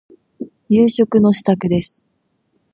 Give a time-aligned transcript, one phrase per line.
[0.67, 2.11] 夕食の支度です。